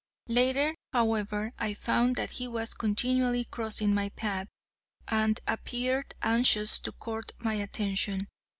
Later, 0.29 0.73
however, 0.93 1.51
I 1.59 1.75
found 1.75 2.15
that 2.15 2.31
he 2.31 2.47
was 2.47 2.73
continually 2.73 3.43
crossing 3.45 3.93
my 3.93 4.09
path, 4.09 4.47
and 5.07 5.39
appeared 5.45 6.15
anxious 6.23 6.79
to 6.79 6.91
court 6.91 7.33
my 7.37 7.53
attention. 7.53 8.27